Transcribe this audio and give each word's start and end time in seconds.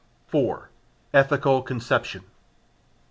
4. 0.29 0.71
Ethical 1.13 1.61
Conception. 1.61 2.23